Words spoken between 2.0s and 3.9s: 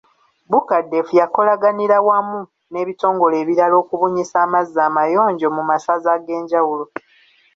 wamu n'ebitongole ebirala